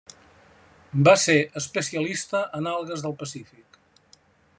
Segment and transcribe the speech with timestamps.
[1.07, 3.79] Va ser especialista en algues del Pacífic.